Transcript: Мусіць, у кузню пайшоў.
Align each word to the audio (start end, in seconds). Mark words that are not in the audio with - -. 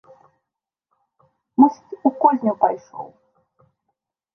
Мусіць, 1.65 2.01
у 2.07 2.15
кузню 2.21 2.59
пайшоў. 2.67 3.07